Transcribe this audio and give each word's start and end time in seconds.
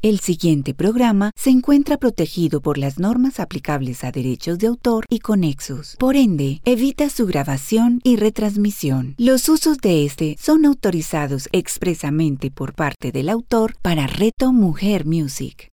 El 0.00 0.20
siguiente 0.20 0.74
programa 0.74 1.32
se 1.34 1.50
encuentra 1.50 1.96
protegido 1.96 2.60
por 2.60 2.78
las 2.78 3.00
normas 3.00 3.40
aplicables 3.40 4.04
a 4.04 4.12
derechos 4.12 4.60
de 4.60 4.68
autor 4.68 5.04
y 5.10 5.18
conexos. 5.18 5.96
Por 5.98 6.14
ende, 6.14 6.60
evita 6.64 7.10
su 7.10 7.26
grabación 7.26 8.00
y 8.04 8.14
retransmisión. 8.14 9.16
Los 9.18 9.48
usos 9.48 9.78
de 9.78 10.04
este 10.04 10.36
son 10.38 10.66
autorizados 10.66 11.48
expresamente 11.50 12.52
por 12.52 12.74
parte 12.74 13.10
del 13.10 13.28
autor 13.28 13.74
para 13.82 14.06
Reto 14.06 14.52
Mujer 14.52 15.04
Music. 15.04 15.72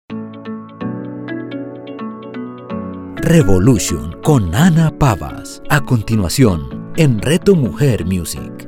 Revolution 3.18 4.16
con 4.24 4.52
Ana 4.52 4.98
Pavas. 4.98 5.62
A 5.70 5.80
continuación, 5.84 6.92
en 6.96 7.22
Reto 7.22 7.54
Mujer 7.54 8.04
Music. 8.04 8.67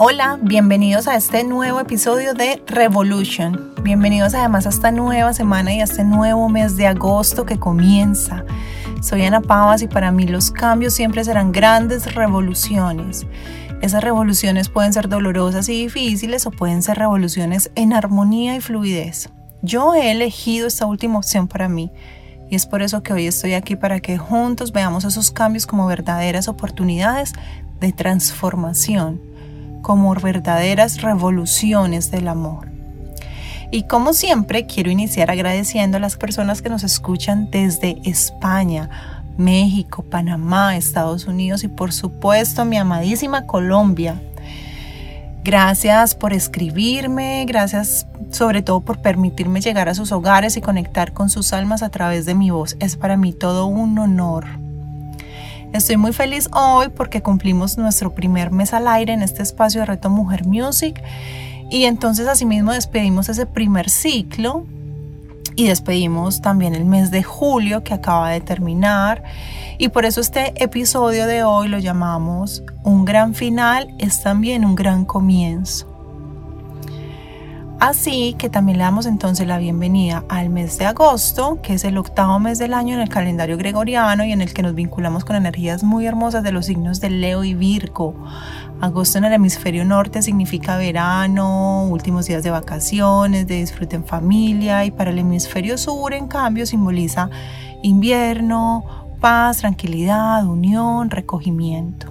Hola, 0.00 0.38
bienvenidos 0.40 1.08
a 1.08 1.16
este 1.16 1.42
nuevo 1.42 1.80
episodio 1.80 2.32
de 2.32 2.62
Revolution. 2.68 3.74
Bienvenidos 3.82 4.32
además 4.32 4.64
a 4.66 4.68
esta 4.68 4.92
nueva 4.92 5.32
semana 5.32 5.74
y 5.74 5.80
a 5.80 5.84
este 5.84 6.04
nuevo 6.04 6.48
mes 6.48 6.76
de 6.76 6.86
agosto 6.86 7.44
que 7.44 7.58
comienza. 7.58 8.44
Soy 9.02 9.24
Ana 9.24 9.40
Pavas 9.40 9.82
y 9.82 9.88
para 9.88 10.12
mí 10.12 10.24
los 10.28 10.52
cambios 10.52 10.94
siempre 10.94 11.24
serán 11.24 11.50
grandes 11.50 12.14
revoluciones. 12.14 13.26
Esas 13.82 14.04
revoluciones 14.04 14.68
pueden 14.68 14.92
ser 14.92 15.08
dolorosas 15.08 15.68
y 15.68 15.82
difíciles 15.82 16.46
o 16.46 16.52
pueden 16.52 16.84
ser 16.84 16.96
revoluciones 16.96 17.72
en 17.74 17.92
armonía 17.92 18.54
y 18.54 18.60
fluidez. 18.60 19.30
Yo 19.62 19.96
he 19.96 20.12
elegido 20.12 20.68
esta 20.68 20.86
última 20.86 21.18
opción 21.18 21.48
para 21.48 21.68
mí 21.68 21.90
y 22.48 22.54
es 22.54 22.66
por 22.66 22.82
eso 22.82 23.02
que 23.02 23.14
hoy 23.14 23.26
estoy 23.26 23.54
aquí 23.54 23.74
para 23.74 23.98
que 23.98 24.16
juntos 24.16 24.70
veamos 24.70 25.04
esos 25.04 25.32
cambios 25.32 25.66
como 25.66 25.88
verdaderas 25.88 26.46
oportunidades 26.46 27.32
de 27.80 27.90
transformación 27.92 29.27
como 29.88 30.12
verdaderas 30.12 31.00
revoluciones 31.00 32.10
del 32.10 32.28
amor. 32.28 32.68
Y 33.70 33.84
como 33.84 34.12
siempre, 34.12 34.66
quiero 34.66 34.90
iniciar 34.90 35.30
agradeciendo 35.30 35.96
a 35.96 36.00
las 36.00 36.18
personas 36.18 36.60
que 36.60 36.68
nos 36.68 36.84
escuchan 36.84 37.50
desde 37.50 37.96
España, 38.04 39.24
México, 39.38 40.02
Panamá, 40.02 40.76
Estados 40.76 41.26
Unidos 41.26 41.64
y 41.64 41.68
por 41.68 41.94
supuesto 41.94 42.66
mi 42.66 42.76
amadísima 42.76 43.46
Colombia. 43.46 44.20
Gracias 45.42 46.14
por 46.14 46.34
escribirme, 46.34 47.46
gracias 47.48 48.06
sobre 48.30 48.60
todo 48.60 48.82
por 48.82 48.98
permitirme 48.98 49.62
llegar 49.62 49.88
a 49.88 49.94
sus 49.94 50.12
hogares 50.12 50.58
y 50.58 50.60
conectar 50.60 51.14
con 51.14 51.30
sus 51.30 51.54
almas 51.54 51.82
a 51.82 51.88
través 51.88 52.26
de 52.26 52.34
mi 52.34 52.50
voz. 52.50 52.76
Es 52.78 52.96
para 52.96 53.16
mí 53.16 53.32
todo 53.32 53.64
un 53.64 53.98
honor. 53.98 54.67
Estoy 55.72 55.98
muy 55.98 56.14
feliz 56.14 56.48
hoy 56.52 56.88
porque 56.88 57.22
cumplimos 57.22 57.76
nuestro 57.76 58.14
primer 58.14 58.50
mes 58.50 58.72
al 58.72 58.88
aire 58.88 59.12
en 59.12 59.22
este 59.22 59.42
espacio 59.42 59.80
de 59.80 59.86
Reto 59.86 60.08
Mujer 60.08 60.46
Music 60.46 61.02
y 61.70 61.84
entonces 61.84 62.26
asimismo 62.26 62.72
despedimos 62.72 63.28
ese 63.28 63.44
primer 63.44 63.90
ciclo 63.90 64.64
y 65.56 65.66
despedimos 65.66 66.40
también 66.40 66.74
el 66.74 66.86
mes 66.86 67.10
de 67.10 67.22
julio 67.22 67.84
que 67.84 67.92
acaba 67.92 68.30
de 68.30 68.40
terminar 68.40 69.22
y 69.76 69.88
por 69.88 70.06
eso 70.06 70.22
este 70.22 70.54
episodio 70.62 71.26
de 71.26 71.42
hoy 71.42 71.68
lo 71.68 71.78
llamamos 71.78 72.62
Un 72.82 73.04
gran 73.04 73.34
final 73.34 73.94
es 73.98 74.22
también 74.22 74.64
un 74.64 74.74
gran 74.74 75.04
comienzo. 75.04 75.97
Así 77.80 78.34
que 78.36 78.50
también 78.50 78.78
le 78.78 78.82
damos 78.82 79.06
entonces 79.06 79.46
la 79.46 79.56
bienvenida 79.58 80.24
al 80.28 80.50
mes 80.50 80.78
de 80.78 80.86
agosto, 80.86 81.60
que 81.62 81.74
es 81.74 81.84
el 81.84 81.96
octavo 81.96 82.40
mes 82.40 82.58
del 82.58 82.74
año 82.74 82.94
en 82.94 83.00
el 83.00 83.08
calendario 83.08 83.56
gregoriano 83.56 84.24
y 84.24 84.32
en 84.32 84.40
el 84.40 84.52
que 84.52 84.62
nos 84.62 84.74
vinculamos 84.74 85.24
con 85.24 85.36
energías 85.36 85.84
muy 85.84 86.04
hermosas 86.04 86.42
de 86.42 86.50
los 86.50 86.66
signos 86.66 87.00
de 87.00 87.10
Leo 87.10 87.44
y 87.44 87.54
Virgo. 87.54 88.16
Agosto 88.80 89.18
en 89.18 89.26
el 89.26 89.32
hemisferio 89.32 89.84
norte 89.84 90.22
significa 90.22 90.76
verano, 90.76 91.84
últimos 91.84 92.26
días 92.26 92.42
de 92.42 92.50
vacaciones, 92.50 93.46
de 93.46 93.60
disfrute 93.60 93.94
en 93.94 94.04
familia 94.04 94.84
y 94.84 94.90
para 94.90 95.10
el 95.10 95.18
hemisferio 95.20 95.78
sur 95.78 96.14
en 96.14 96.26
cambio 96.26 96.66
simboliza 96.66 97.30
invierno, 97.84 98.84
paz, 99.20 99.58
tranquilidad, 99.58 100.44
unión, 100.44 101.10
recogimiento. 101.10 102.08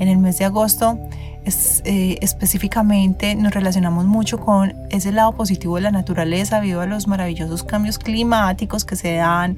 En 0.00 0.08
el 0.08 0.18
mes 0.18 0.38
de 0.38 0.46
agosto 0.46 0.98
eh, 1.44 2.18
específicamente 2.20 3.34
nos 3.34 3.52
relacionamos 3.52 4.04
mucho 4.04 4.38
con 4.38 4.74
ese 4.90 5.10
lado 5.10 5.32
positivo 5.32 5.74
de 5.74 5.82
la 5.82 5.90
naturaleza, 5.90 6.60
debido 6.60 6.80
a 6.80 6.86
los 6.86 7.08
maravillosos 7.08 7.64
cambios 7.64 7.98
climáticos 7.98 8.84
que 8.84 8.94
se 8.94 9.14
dan, 9.14 9.56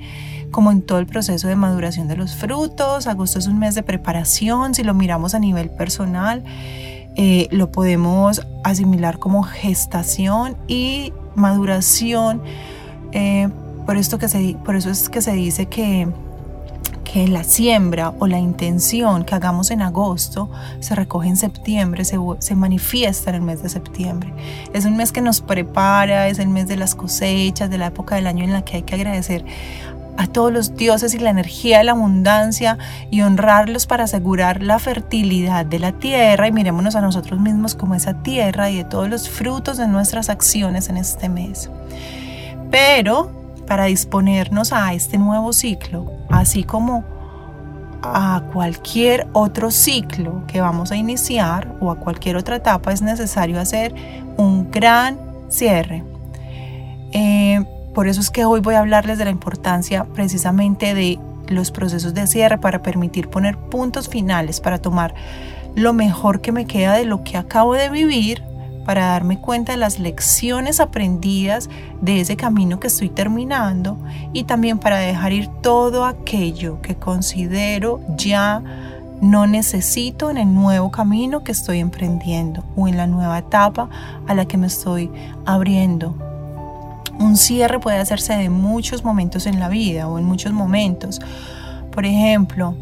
como 0.50 0.72
en 0.72 0.80
todo 0.80 0.98
el 0.98 1.06
proceso 1.06 1.48
de 1.48 1.56
maduración 1.56 2.08
de 2.08 2.16
los 2.16 2.36
frutos. 2.36 3.06
Agosto 3.06 3.38
es 3.38 3.46
un 3.46 3.58
mes 3.58 3.74
de 3.74 3.82
preparación, 3.82 4.74
si 4.74 4.82
lo 4.82 4.94
miramos 4.94 5.34
a 5.34 5.38
nivel 5.38 5.68
personal, 5.70 6.42
eh, 7.16 7.48
lo 7.50 7.70
podemos 7.70 8.46
asimilar 8.64 9.18
como 9.18 9.42
gestación 9.42 10.56
y 10.66 11.12
maduración. 11.34 12.42
Eh, 13.12 13.50
por, 13.84 13.98
esto 13.98 14.18
que 14.18 14.28
se, 14.28 14.56
por 14.64 14.74
eso 14.76 14.90
es 14.90 15.10
que 15.10 15.20
se 15.20 15.32
dice 15.32 15.66
que 15.66 16.08
que 17.14 17.28
la 17.28 17.44
siembra 17.44 18.12
o 18.18 18.26
la 18.26 18.40
intención 18.40 19.24
que 19.24 19.36
hagamos 19.36 19.70
en 19.70 19.82
agosto 19.82 20.50
se 20.80 20.96
recoge 20.96 21.28
en 21.28 21.36
septiembre, 21.36 22.04
se, 22.04 22.18
se, 22.40 22.56
manifiesta 22.56 23.30
en 23.30 23.36
el 23.36 23.42
mes 23.42 23.62
de 23.62 23.68
septiembre. 23.68 24.34
Es 24.72 24.84
un 24.84 24.96
mes 24.96 25.12
que 25.12 25.20
nos 25.20 25.40
prepara, 25.40 26.26
es 26.26 26.40
el 26.40 26.48
mes 26.48 26.66
de 26.66 26.76
las 26.76 26.96
cosechas, 26.96 27.70
de 27.70 27.78
la 27.78 27.86
época 27.86 28.16
del 28.16 28.26
año 28.26 28.42
en 28.42 28.52
la 28.52 28.62
que 28.62 28.78
hay 28.78 28.82
que 28.82 28.96
agradecer 28.96 29.44
a 30.16 30.26
todos 30.26 30.52
los 30.52 30.74
dioses 30.74 31.14
y 31.14 31.20
la 31.20 31.30
energía 31.30 31.78
de 31.78 31.84
la 31.84 31.92
abundancia 31.92 32.78
y 33.12 33.20
honrarlos 33.20 33.86
para 33.86 34.04
asegurar 34.04 34.60
la 34.60 34.80
fertilidad 34.80 35.64
de 35.64 35.78
la 35.78 35.92
tierra 35.92 36.48
y 36.48 36.52
mirémonos 36.52 36.96
a 36.96 37.00
nosotros 37.00 37.38
mismos 37.38 37.76
como 37.76 37.94
esa 37.94 38.24
tierra 38.24 38.70
y 38.70 38.78
de 38.78 38.84
todos 38.84 39.08
los 39.08 39.28
frutos 39.28 39.76
de 39.76 39.86
nuestras 39.86 40.30
acciones 40.30 40.88
en 40.88 40.96
este 40.96 41.28
mes. 41.28 41.70
Pero 42.72 43.30
para 43.68 43.84
disponernos 43.84 44.72
a 44.72 44.92
este 44.94 45.18
nuevo 45.18 45.52
ciclo, 45.52 46.10
así 46.30 46.64
como 46.64 47.04
a 48.02 48.42
cualquier 48.52 49.26
otro 49.32 49.70
ciclo 49.70 50.46
que 50.46 50.60
vamos 50.60 50.92
a 50.92 50.96
iniciar 50.96 51.74
o 51.80 51.90
a 51.90 51.96
cualquier 51.96 52.36
otra 52.36 52.56
etapa, 52.56 52.92
es 52.92 53.02
necesario 53.02 53.58
hacer 53.58 53.94
un 54.36 54.70
gran 54.70 55.18
cierre. 55.48 56.04
Eh, 57.12 57.64
por 57.94 58.08
eso 58.08 58.20
es 58.20 58.30
que 58.30 58.44
hoy 58.44 58.60
voy 58.60 58.74
a 58.74 58.80
hablarles 58.80 59.18
de 59.18 59.24
la 59.24 59.30
importancia 59.30 60.04
precisamente 60.04 60.94
de 60.94 61.18
los 61.48 61.70
procesos 61.70 62.12
de 62.14 62.26
cierre 62.26 62.58
para 62.58 62.82
permitir 62.82 63.28
poner 63.28 63.56
puntos 63.56 64.08
finales, 64.08 64.60
para 64.60 64.78
tomar 64.78 65.14
lo 65.74 65.92
mejor 65.92 66.40
que 66.40 66.52
me 66.52 66.66
queda 66.66 66.94
de 66.94 67.04
lo 67.04 67.22
que 67.24 67.36
acabo 67.36 67.74
de 67.74 67.88
vivir 67.88 68.42
para 68.84 69.06
darme 69.06 69.38
cuenta 69.38 69.72
de 69.72 69.78
las 69.78 69.98
lecciones 69.98 70.80
aprendidas 70.80 71.68
de 72.00 72.20
ese 72.20 72.36
camino 72.36 72.80
que 72.80 72.88
estoy 72.88 73.08
terminando 73.08 73.96
y 74.32 74.44
también 74.44 74.78
para 74.78 74.98
dejar 74.98 75.32
ir 75.32 75.48
todo 75.62 76.04
aquello 76.04 76.80
que 76.82 76.96
considero 76.96 78.00
ya 78.16 78.62
no 79.20 79.46
necesito 79.46 80.30
en 80.30 80.36
el 80.36 80.52
nuevo 80.52 80.90
camino 80.90 81.44
que 81.44 81.52
estoy 81.52 81.78
emprendiendo 81.78 82.64
o 82.76 82.88
en 82.88 82.96
la 82.96 83.06
nueva 83.06 83.38
etapa 83.38 83.88
a 84.26 84.34
la 84.34 84.46
que 84.46 84.58
me 84.58 84.66
estoy 84.66 85.10
abriendo. 85.46 86.14
Un 87.18 87.36
cierre 87.36 87.78
puede 87.78 87.98
hacerse 87.98 88.34
de 88.34 88.50
muchos 88.50 89.04
momentos 89.04 89.46
en 89.46 89.60
la 89.60 89.68
vida 89.68 90.08
o 90.08 90.18
en 90.18 90.24
muchos 90.24 90.52
momentos. 90.52 91.20
Por 91.92 92.04
ejemplo, 92.04 92.76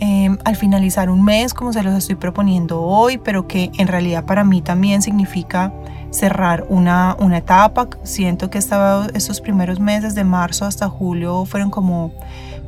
Em, 0.00 0.38
al 0.44 0.54
finalizar 0.54 1.10
un 1.10 1.24
mes 1.24 1.52
como 1.52 1.72
se 1.72 1.82
los 1.82 1.92
estoy 1.92 2.14
proponiendo 2.14 2.82
hoy, 2.82 3.18
pero 3.18 3.48
que 3.48 3.72
en 3.78 3.88
realidad 3.88 4.24
para 4.24 4.44
mí 4.44 4.62
también 4.62 5.02
significa 5.02 5.72
cerrar 6.10 6.64
una, 6.68 7.16
una 7.18 7.38
etapa. 7.38 7.88
Siento 8.04 8.48
que 8.48 8.58
estos 8.58 9.40
primeros 9.40 9.80
meses 9.80 10.14
de 10.14 10.22
marzo 10.22 10.66
hasta 10.66 10.88
julio 10.88 11.44
fueron 11.46 11.70
como, 11.70 12.12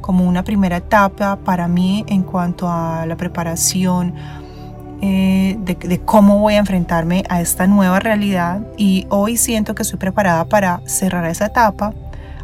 como 0.01 0.25
una 0.25 0.43
primera 0.43 0.79
etapa 0.79 1.37
para 1.37 1.69
mí 1.69 2.05
en 2.09 2.25
cuanto 2.25 2.69
a 2.69 3.07
la 3.07 3.17
preparación 3.17 4.15
eh, 5.01 5.57
de, 5.61 6.01
cómo 6.01 6.41
voy 6.41 6.55
a 6.55 6.59
enfrentarme 6.59 7.23
a 7.29 7.41
esta 7.41 7.69
nueva 7.69 8.01
realidad 8.01 8.61
y 8.77 9.07
hoy 9.09 9.37
siento 9.37 9.75
que 9.75 9.83
estoy 9.83 9.99
preparada 9.99 10.45
para 10.47 10.83
cerrar 10.85 11.25
esa 11.27 11.47
etapa 11.47 11.95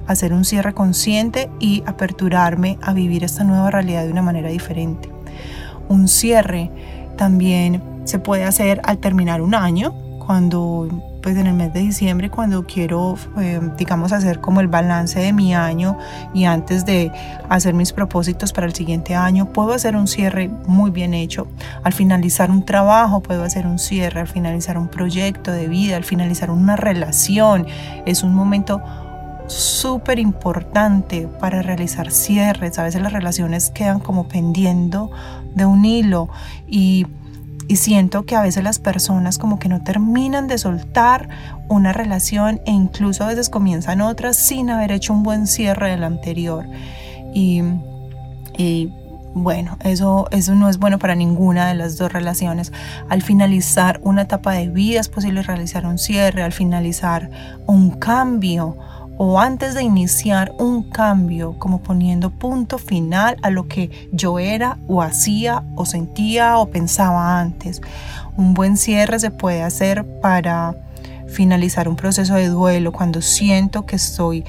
hacer 0.07 0.33
un 0.33 0.45
cierre 0.45 0.75
consciente 0.75 1.51
y 1.61 1.83
aperturarme 1.87 2.79
a 2.83 2.93
vivir 2.93 3.25
esta 3.25 3.45
nueva 3.45 3.71
realidad 3.71 4.05
de 4.05 4.13
una 4.13 4.23
manera 4.23 4.49
diferente. 4.49 5.11
Un 5.89 6.09
cierre 6.09 6.71
también 7.17 7.83
se 8.05 8.19
puede 8.19 8.45
hacer 8.45 8.81
al 8.85 8.99
terminar 8.99 9.43
un 9.43 9.55
año, 9.55 9.95
cuando 10.27 10.89
pues 11.23 11.37
en 11.37 11.47
el 11.47 11.55
mes 11.55 11.73
de 11.73 11.81
diciembre 11.81 12.31
cuando 12.31 12.67
quiero 12.67 13.17
eh, 13.41 13.61
digamos 13.77 14.13
hacer 14.13 14.41
como 14.41 14.61
el 14.61 14.69
balance 14.69 15.19
de 15.19 15.33
mi 15.33 15.55
año 15.55 15.99
y 16.35 16.45
antes 16.45 16.85
de 16.85 17.11
hacer 17.49 17.75
mis 17.75 17.93
propósitos 17.93 18.53
para 18.53 18.67
el 18.67 18.75
siguiente 18.75 19.15
año 19.15 19.53
puedo 19.53 19.73
hacer 19.73 19.97
un 19.97 20.07
cierre 20.07 20.49
muy 20.67 20.91
bien 20.91 21.15
hecho 21.15 21.49
al 21.83 21.93
finalizar 21.93 22.51
un 22.51 22.65
trabajo 22.65 23.23
puedo 23.23 23.43
hacer 23.43 23.67
un 23.67 23.81
cierre 23.81 24.21
al 24.21 24.29
finalizar 24.29 24.79
un 24.79 24.87
proyecto 24.89 25.51
de 25.51 25.67
vida 25.67 25.97
al 25.97 26.05
finalizar 26.05 26.51
una 26.51 26.77
relación 26.77 27.67
es 28.05 28.23
un 28.23 28.33
momento 28.33 28.81
súper 29.47 30.19
importante 30.19 31.29
para 31.41 31.63
realizar 31.63 32.11
cierres. 32.11 32.79
A 32.79 32.83
veces 32.83 33.03
las 33.03 33.13
relaciones 33.13 33.71
quedan 33.71 34.01
como 34.01 34.29
pendiendo 34.29 35.11
de 35.55 35.65
un 35.65 35.85
hilo 35.85 36.29
y 36.67 37.07
y 37.69 37.77
siento 37.77 38.25
que 38.25 38.37
a 38.37 38.43
veces 38.43 38.63
las 38.63 38.79
personas 38.79 39.39
como 39.39 39.59
que 39.59 39.69
no 39.69 39.83
terminan 39.83 40.47
de 40.47 40.59
soltar 40.59 41.29
una 41.69 41.93
relación 41.93 42.61
e 42.65 42.71
incluso 42.71 43.25
a 43.25 43.29
veces 43.29 43.49
comienzan 43.49 44.01
otras 44.01 44.37
sin 44.37 44.71
haber 44.71 44.93
hecho 44.93 45.13
un 45.13 45.23
buen 45.23 45.47
cierre 45.47 45.91
del 45.91 46.05
anterior. 46.05 46.65
Y, 47.35 47.63
y 48.57 48.93
bueno, 49.35 49.79
eso, 49.83 50.29
eso 50.31 50.55
no 50.55 50.69
es 50.69 50.79
bueno 50.79 50.99
para 50.99 51.17
ninguna 51.17 51.69
de 51.69 51.75
las 51.75 51.99
dos 51.99 52.13
relaciones. 52.13 52.73
Al 53.09 53.23
finalizar 53.23 54.01
una 54.03 54.23
etapa 54.23 54.53
de 54.53 54.69
vida 54.69 55.01
es 55.01 55.09
posible 55.09 55.43
realizar 55.43 55.87
un 55.87 55.99
cierre, 55.99 56.43
al 56.43 56.53
finalizar 56.53 57.31
un 57.67 57.91
cambio 57.91 58.77
o 59.19 59.41
antes 59.41 59.75
de 59.75 59.83
iniciar 59.83 60.53
un 60.59 60.83
cambio, 60.83 61.59
como 61.59 61.83
poniendo 61.83 62.31
punto 62.31 62.79
final 62.79 63.37
a 63.43 63.51
lo 63.51 63.67
que 63.69 64.09
yo 64.13 64.39
era 64.39 64.79
o 64.89 65.03
hacía 65.03 65.63
o 65.75 65.87
sentía 65.87 66.59
o 66.59 66.67
pensaba 66.67 67.41
antes. 67.41 67.81
Un 68.37 68.55
buen 68.55 68.77
cierre 68.77 69.19
se 69.19 69.31
puede 69.31 69.63
hacer 69.63 70.05
para 70.21 70.75
finalizar 71.29 71.89
un 71.89 71.97
proceso 71.97 72.35
de 72.35 72.49
duelo 72.49 72.93
cuando 72.93 73.23
siento 73.23 73.87
que 73.87 73.97
estoy 73.97 74.45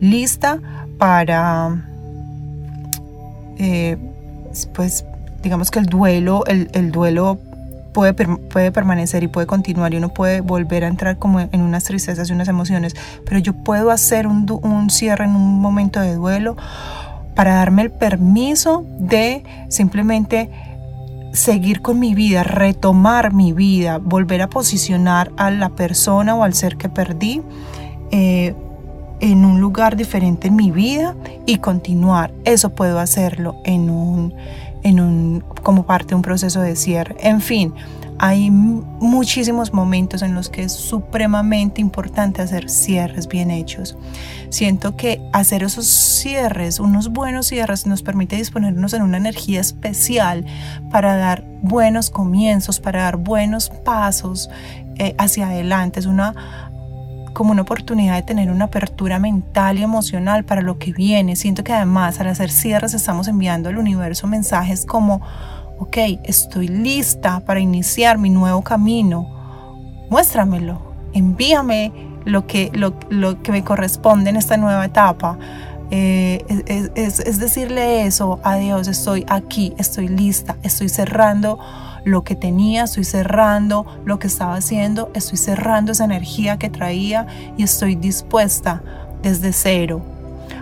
lista 0.00 0.60
para... 0.98 1.84
Eh, 3.58 3.96
pues 4.74 5.04
digamos 5.42 5.70
que 5.70 5.78
el 5.78 5.86
duelo, 5.86 6.44
el, 6.46 6.92
duelo 6.92 7.38
puede, 7.92 8.14
puede 8.14 8.72
permanecer 8.72 9.22
y 9.22 9.28
puede 9.28 9.46
continuar 9.46 9.94
y 9.94 9.98
uno 9.98 10.08
puede 10.08 10.40
volver 10.40 10.84
a 10.84 10.88
entrar 10.88 11.18
como 11.18 11.40
en 11.40 11.60
unas 11.60 11.84
tristezas 11.84 12.28
y 12.30 12.32
unas 12.32 12.48
emociones, 12.48 12.94
pero 13.24 13.38
yo 13.38 13.52
puedo 13.52 13.90
hacer 13.90 14.26
un, 14.26 14.46
un 14.62 14.90
cierre 14.90 15.24
en 15.24 15.36
un 15.36 15.60
momento 15.60 16.00
de 16.00 16.14
duelo 16.14 16.56
para 17.34 17.54
darme 17.54 17.82
el 17.82 17.90
permiso 17.90 18.84
de 18.98 19.44
simplemente 19.68 20.50
seguir 21.32 21.80
con 21.80 21.98
mi 21.98 22.14
vida, 22.14 22.42
retomar 22.42 23.32
mi 23.32 23.52
vida, 23.52 23.98
volver 23.98 24.42
a 24.42 24.50
posicionar 24.50 25.32
a 25.36 25.50
la 25.50 25.70
persona 25.70 26.34
o 26.34 26.44
al 26.44 26.54
ser 26.54 26.76
que 26.76 26.88
perdí 26.88 27.42
eh, 28.10 28.54
en 29.20 29.44
un 29.44 29.60
lugar 29.60 29.96
diferente 29.96 30.48
en 30.48 30.56
mi 30.56 30.70
vida 30.70 31.14
y 31.46 31.58
continuar. 31.58 32.34
Eso 32.44 32.70
puedo 32.70 32.98
hacerlo 32.98 33.56
en 33.64 33.88
un, 33.88 34.34
en 34.82 35.00
un, 35.00 35.44
como 35.62 35.84
parte 35.84 36.10
de 36.10 36.14
un 36.16 36.22
proceso 36.22 36.60
de 36.60 36.76
cierre. 36.76 37.16
En 37.20 37.40
fin, 37.40 37.72
hay 38.18 38.50
muchísimos 38.52 39.72
momentos 39.72 40.22
en 40.22 40.34
los 40.34 40.48
que 40.48 40.62
es 40.62 40.72
supremamente 40.72 41.80
importante 41.80 42.40
hacer 42.40 42.70
cierres 42.70 43.26
bien 43.26 43.50
hechos. 43.50 43.96
Siento 44.48 44.96
que 44.96 45.20
hacer 45.32 45.64
esos 45.64 45.86
cierres, 45.86 46.78
unos 46.78 47.08
buenos 47.08 47.46
cierres, 47.48 47.84
nos 47.84 48.02
permite 48.02 48.36
disponernos 48.36 48.92
en 48.92 49.02
una 49.02 49.16
energía 49.16 49.60
especial 49.60 50.44
para 50.90 51.16
dar 51.16 51.44
buenos 51.62 52.10
comienzos, 52.10 52.78
para 52.78 53.02
dar 53.02 53.16
buenos 53.16 53.70
pasos 53.70 54.50
eh, 54.98 55.16
hacia 55.18 55.48
adelante. 55.48 55.98
Es 55.98 56.06
una 56.06 56.61
como 57.42 57.50
una 57.50 57.62
oportunidad 57.62 58.14
de 58.14 58.22
tener 58.22 58.52
una 58.52 58.66
apertura 58.66 59.18
mental 59.18 59.76
y 59.76 59.82
emocional 59.82 60.44
para 60.44 60.62
lo 60.62 60.78
que 60.78 60.92
viene. 60.92 61.34
Siento 61.34 61.64
que 61.64 61.72
además 61.72 62.20
al 62.20 62.28
hacer 62.28 62.52
cierres 62.52 62.94
estamos 62.94 63.26
enviando 63.26 63.68
al 63.68 63.78
universo 63.78 64.28
mensajes 64.28 64.86
como, 64.86 65.20
ok, 65.80 65.96
estoy 66.22 66.68
lista 66.68 67.40
para 67.40 67.58
iniciar 67.58 68.16
mi 68.16 68.30
nuevo 68.30 68.62
camino. 68.62 70.06
Muéstramelo, 70.08 70.94
envíame 71.14 71.90
lo 72.24 72.46
que, 72.46 72.70
lo, 72.74 73.42
que 73.42 73.50
me 73.50 73.64
corresponde 73.64 74.30
en 74.30 74.36
esta 74.36 74.56
nueva 74.56 74.84
etapa. 74.84 75.36
Eh, 75.90 76.44
es, 76.94 77.18
es 77.18 77.40
decirle 77.40 78.06
eso 78.06 78.38
a 78.44 78.54
Dios, 78.54 78.86
estoy 78.86 79.26
aquí, 79.26 79.74
estoy 79.78 80.06
lista, 80.06 80.58
estoy 80.62 80.88
cerrando 80.88 81.58
lo 82.04 82.24
que 82.24 82.36
tenía, 82.36 82.84
estoy 82.84 83.04
cerrando 83.04 83.86
lo 84.04 84.18
que 84.18 84.26
estaba 84.26 84.54
haciendo, 84.54 85.10
estoy 85.14 85.38
cerrando 85.38 85.92
esa 85.92 86.04
energía 86.04 86.58
que 86.58 86.70
traía 86.70 87.26
y 87.56 87.62
estoy 87.62 87.94
dispuesta 87.94 88.82
desde 89.22 89.52
cero. 89.52 90.02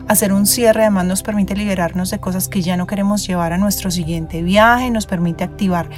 Hacer 0.07 0.33
un 0.33 0.47
cierre 0.47 0.83
además 0.83 1.07
nos 1.07 1.23
permite 1.23 1.55
liberarnos 1.55 2.11
de 2.11 2.19
cosas 2.19 2.49
que 2.49 2.63
ya 2.63 2.77
no 2.77 2.87
queremos 2.87 3.27
llevar 3.27 3.53
a 3.53 3.59
nuestro 3.59 3.91
siguiente 3.91 4.43
viaje, 4.43 4.91
nos 4.91 5.07
permite 5.07 5.45
activar 5.45 5.89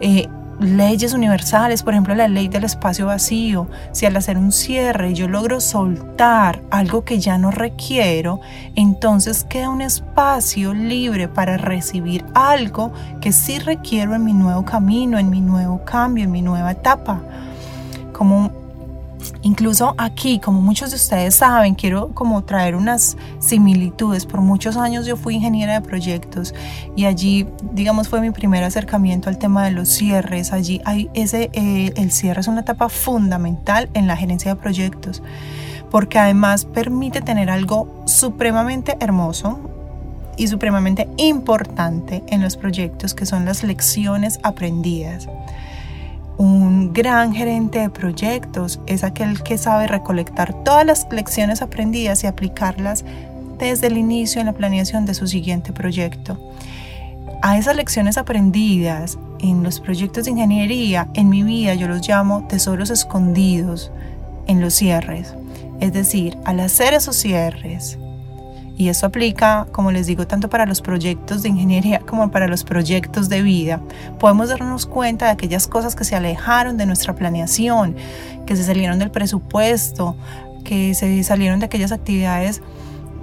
eh, 0.00 0.28
leyes 0.60 1.14
universales, 1.14 1.82
por 1.82 1.94
ejemplo 1.94 2.14
la 2.14 2.28
ley 2.28 2.48
del 2.48 2.64
espacio 2.64 3.06
vacío. 3.06 3.68
Si 3.92 4.06
al 4.06 4.16
hacer 4.16 4.38
un 4.38 4.52
cierre 4.52 5.14
yo 5.14 5.28
logro 5.28 5.60
soltar 5.60 6.62
algo 6.70 7.04
que 7.04 7.20
ya 7.20 7.38
no 7.38 7.50
requiero, 7.50 8.40
entonces 8.74 9.44
queda 9.44 9.68
un 9.68 9.82
espacio 9.82 10.74
libre 10.74 11.28
para 11.28 11.56
recibir 11.56 12.24
algo 12.34 12.92
que 13.20 13.32
sí 13.32 13.58
requiero 13.58 14.14
en 14.14 14.24
mi 14.24 14.32
nuevo 14.32 14.64
camino, 14.64 15.18
en 15.18 15.30
mi 15.30 15.40
nuevo 15.40 15.84
cambio, 15.84 16.24
en 16.24 16.32
mi 16.32 16.42
nueva 16.42 16.72
etapa. 16.72 17.20
Como 18.12 18.63
Incluso 19.42 19.94
aquí, 19.98 20.38
como 20.38 20.60
muchos 20.60 20.90
de 20.90 20.96
ustedes 20.96 21.36
saben, 21.36 21.74
quiero 21.74 22.10
como 22.14 22.44
traer 22.44 22.76
unas 22.76 23.16
similitudes. 23.38 24.26
Por 24.26 24.40
muchos 24.40 24.76
años 24.76 25.06
yo 25.06 25.16
fui 25.16 25.34
ingeniera 25.34 25.74
de 25.74 25.80
proyectos 25.80 26.54
y 26.96 27.04
allí, 27.06 27.46
digamos, 27.72 28.08
fue 28.08 28.20
mi 28.20 28.30
primer 28.30 28.64
acercamiento 28.64 29.28
al 29.28 29.38
tema 29.38 29.64
de 29.64 29.70
los 29.70 29.88
cierres. 29.88 30.52
Allí 30.52 30.80
hay 30.84 31.10
ese, 31.14 31.50
eh, 31.52 31.92
el 31.96 32.10
cierre 32.12 32.40
es 32.40 32.48
una 32.48 32.60
etapa 32.60 32.88
fundamental 32.88 33.88
en 33.94 34.06
la 34.06 34.16
gerencia 34.16 34.54
de 34.54 34.60
proyectos 34.60 35.22
porque 35.94 36.18
además 36.18 36.64
permite 36.64 37.20
tener 37.22 37.50
algo 37.50 38.02
supremamente 38.04 38.96
hermoso 38.98 39.60
y 40.36 40.48
supremamente 40.48 41.08
importante 41.16 42.24
en 42.26 42.42
los 42.42 42.56
proyectos 42.56 43.14
que 43.14 43.26
son 43.26 43.44
las 43.44 43.62
lecciones 43.62 44.40
aprendidas. 44.42 45.28
Un 46.36 46.92
gran 46.92 47.32
gerente 47.32 47.78
de 47.78 47.90
proyectos 47.90 48.80
es 48.86 49.04
aquel 49.04 49.42
que 49.42 49.56
sabe 49.56 49.86
recolectar 49.86 50.52
todas 50.64 50.84
las 50.84 51.06
lecciones 51.10 51.62
aprendidas 51.62 52.24
y 52.24 52.26
aplicarlas 52.26 53.04
desde 53.58 53.86
el 53.86 53.96
inicio 53.96 54.40
en 54.40 54.46
la 54.46 54.52
planeación 54.52 55.06
de 55.06 55.14
su 55.14 55.28
siguiente 55.28 55.72
proyecto. 55.72 56.38
A 57.42 57.56
esas 57.56 57.76
lecciones 57.76 58.18
aprendidas 58.18 59.18
en 59.40 59.62
los 59.62 59.80
proyectos 59.80 60.24
de 60.24 60.32
ingeniería, 60.32 61.08
en 61.14 61.28
mi 61.28 61.42
vida 61.42 61.74
yo 61.74 61.86
los 61.86 62.06
llamo 62.08 62.46
tesoros 62.48 62.90
escondidos 62.90 63.92
en 64.46 64.60
los 64.60 64.74
cierres. 64.74 65.34
Es 65.80 65.92
decir, 65.92 66.38
al 66.44 66.60
hacer 66.60 66.94
esos 66.94 67.16
cierres, 67.16 67.98
y 68.76 68.88
eso 68.88 69.06
aplica, 69.06 69.66
como 69.72 69.92
les 69.92 70.06
digo, 70.06 70.26
tanto 70.26 70.48
para 70.48 70.66
los 70.66 70.80
proyectos 70.80 71.42
de 71.42 71.50
ingeniería 71.50 72.00
como 72.00 72.30
para 72.30 72.48
los 72.48 72.64
proyectos 72.64 73.28
de 73.28 73.42
vida. 73.42 73.80
Podemos 74.18 74.48
darnos 74.48 74.86
cuenta 74.86 75.26
de 75.26 75.32
aquellas 75.32 75.66
cosas 75.66 75.94
que 75.94 76.04
se 76.04 76.16
alejaron 76.16 76.76
de 76.76 76.86
nuestra 76.86 77.14
planeación, 77.14 77.94
que 78.46 78.56
se 78.56 78.64
salieron 78.64 78.98
del 78.98 79.10
presupuesto, 79.10 80.16
que 80.64 80.94
se 80.94 81.22
salieron 81.22 81.60
de 81.60 81.66
aquellas 81.66 81.92
actividades 81.92 82.62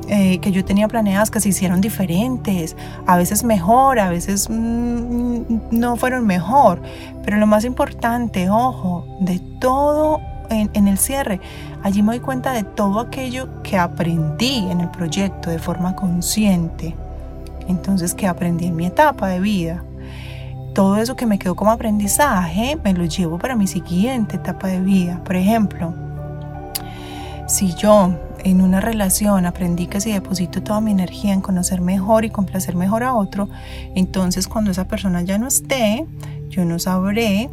eh, 0.07 0.39
que 0.39 0.51
yo 0.51 0.65
tenía 0.65 0.87
planeadas 0.87 1.29
que 1.29 1.39
se 1.39 1.49
hicieron 1.49 1.79
diferentes, 1.79 2.75
a 3.05 3.17
veces 3.17 3.43
mejor, 3.43 3.99
a 3.99 4.09
veces 4.09 4.49
mm, 4.49 5.41
no 5.71 5.95
fueron 5.95 6.25
mejor. 6.25 6.81
Pero 7.23 7.37
lo 7.37 7.45
más 7.45 7.65
importante, 7.65 8.49
ojo, 8.49 9.05
de 9.19 9.39
todo 9.59 10.19
en, 10.51 10.87
el 10.87 10.97
cierre, 10.97 11.39
allí 11.83 12.01
me 12.01 12.13
doy 12.13 12.19
cuenta 12.19 12.51
de 12.53 12.63
todo 12.63 12.99
aquello 12.99 13.61
que 13.63 13.77
aprendí 13.77 14.67
en 14.69 14.81
el 14.81 14.89
proyecto 14.89 15.49
de 15.49 15.59
forma 15.59 15.95
consciente. 15.95 16.95
Entonces, 17.67 18.13
que 18.13 18.27
aprendí 18.27 18.65
en 18.65 18.75
mi 18.75 18.85
etapa 18.85 19.27
de 19.27 19.39
vida. 19.39 19.83
Todo 20.73 20.97
eso 20.97 21.15
que 21.15 21.25
me 21.25 21.39
quedó 21.39 21.55
como 21.55 21.71
aprendizaje, 21.71 22.77
me 22.83 22.93
lo 22.93 23.05
llevo 23.05 23.37
para 23.37 23.55
mi 23.55 23.67
siguiente 23.67 24.37
etapa 24.37 24.67
de 24.67 24.81
vida. 24.81 25.21
Por 25.23 25.35
ejemplo, 25.35 25.93
si 27.47 27.73
yo 27.75 28.13
en 28.43 28.61
una 28.61 28.81
relación 28.81 29.45
aprendí 29.45 29.87
que 29.87 30.01
si 30.01 30.11
deposito 30.11 30.63
toda 30.63 30.81
mi 30.81 30.91
energía 30.91 31.33
en 31.33 31.41
conocer 31.41 31.81
mejor 31.81 32.25
y 32.25 32.29
complacer 32.29 32.75
mejor 32.75 33.03
a 33.03 33.13
otro, 33.13 33.49
entonces 33.95 34.47
cuando 34.47 34.71
esa 34.71 34.87
persona 34.87 35.21
ya 35.21 35.37
no 35.37 35.47
esté, 35.47 36.05
yo 36.49 36.65
no 36.65 36.79
sabré 36.79 37.49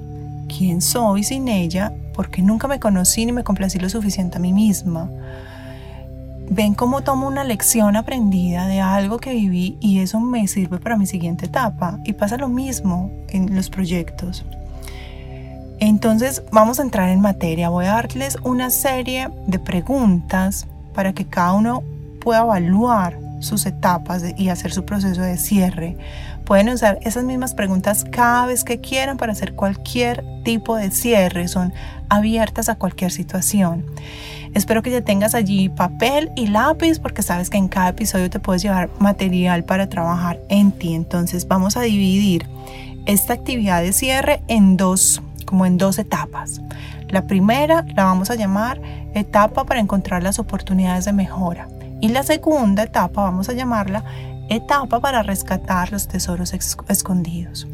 quién 0.48 0.80
soy 0.80 1.24
sin 1.24 1.48
ella 1.48 1.92
porque 2.18 2.42
nunca 2.42 2.66
me 2.66 2.80
conocí 2.80 3.24
ni 3.26 3.30
me 3.30 3.44
complací 3.44 3.78
lo 3.78 3.88
suficiente 3.88 4.38
a 4.38 4.40
mí 4.40 4.52
misma. 4.52 5.08
Ven 6.50 6.74
cómo 6.74 7.02
tomo 7.02 7.28
una 7.28 7.44
lección 7.44 7.94
aprendida 7.94 8.66
de 8.66 8.80
algo 8.80 9.18
que 9.18 9.30
viví 9.30 9.78
y 9.80 10.00
eso 10.00 10.18
me 10.18 10.48
sirve 10.48 10.80
para 10.80 10.96
mi 10.96 11.06
siguiente 11.06 11.46
etapa. 11.46 12.00
Y 12.04 12.14
pasa 12.14 12.36
lo 12.36 12.48
mismo 12.48 13.08
en 13.28 13.54
los 13.54 13.70
proyectos. 13.70 14.44
Entonces 15.78 16.42
vamos 16.50 16.80
a 16.80 16.82
entrar 16.82 17.08
en 17.08 17.20
materia. 17.20 17.68
Voy 17.68 17.84
a 17.84 17.92
darles 17.92 18.36
una 18.42 18.70
serie 18.70 19.28
de 19.46 19.60
preguntas 19.60 20.66
para 20.94 21.12
que 21.12 21.24
cada 21.24 21.52
uno 21.52 21.84
pueda 22.20 22.40
evaluar 22.40 23.16
sus 23.38 23.64
etapas 23.64 24.24
y 24.36 24.48
hacer 24.48 24.72
su 24.72 24.84
proceso 24.84 25.22
de 25.22 25.36
cierre. 25.36 25.96
Pueden 26.48 26.70
usar 26.70 26.98
esas 27.02 27.24
mismas 27.24 27.52
preguntas 27.52 28.06
cada 28.10 28.46
vez 28.46 28.64
que 28.64 28.80
quieran 28.80 29.18
para 29.18 29.32
hacer 29.32 29.52
cualquier 29.52 30.24
tipo 30.44 30.76
de 30.76 30.90
cierre. 30.90 31.46
Son 31.46 31.74
abiertas 32.08 32.70
a 32.70 32.76
cualquier 32.76 33.10
situación. 33.12 33.84
Espero 34.54 34.82
que 34.82 34.90
ya 34.90 35.02
tengas 35.02 35.34
allí 35.34 35.68
papel 35.68 36.30
y 36.36 36.46
lápiz 36.46 37.00
porque 37.00 37.20
sabes 37.20 37.50
que 37.50 37.58
en 37.58 37.68
cada 37.68 37.90
episodio 37.90 38.30
te 38.30 38.40
puedes 38.40 38.62
llevar 38.62 38.88
material 38.98 39.64
para 39.64 39.90
trabajar 39.90 40.40
en 40.48 40.72
ti. 40.72 40.94
Entonces 40.94 41.46
vamos 41.46 41.76
a 41.76 41.82
dividir 41.82 42.48
esta 43.04 43.34
actividad 43.34 43.82
de 43.82 43.92
cierre 43.92 44.42
en 44.48 44.78
dos, 44.78 45.20
como 45.44 45.66
en 45.66 45.76
dos 45.76 45.98
etapas. 45.98 46.62
La 47.10 47.26
primera 47.26 47.84
la 47.94 48.04
vamos 48.04 48.30
a 48.30 48.36
llamar 48.36 48.80
etapa 49.12 49.64
para 49.64 49.80
encontrar 49.80 50.22
las 50.22 50.38
oportunidades 50.38 51.04
de 51.04 51.12
mejora. 51.12 51.68
Y 52.00 52.08
la 52.08 52.22
segunda 52.22 52.84
etapa 52.84 53.22
vamos 53.22 53.50
a 53.50 53.52
llamarla 53.52 54.02
etapa 54.48 55.00
para 55.00 55.22
rescatar 55.22 55.92
los 55.92 56.08
tesoros 56.08 56.54
escondidos. 56.88 57.66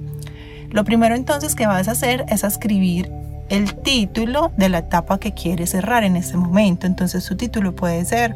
Lo 0.70 0.84
primero 0.84 1.14
entonces 1.14 1.54
que 1.54 1.66
vas 1.66 1.88
a 1.88 1.92
hacer 1.92 2.24
es 2.28 2.42
escribir 2.42 3.10
el 3.48 3.74
título 3.76 4.52
de 4.56 4.68
la 4.68 4.78
etapa 4.78 5.18
que 5.18 5.32
quieres 5.32 5.70
cerrar 5.70 6.04
en 6.04 6.16
este 6.16 6.36
momento. 6.36 6.86
Entonces 6.86 7.22
su 7.22 7.36
título 7.36 7.74
puede 7.74 8.04
ser, 8.04 8.34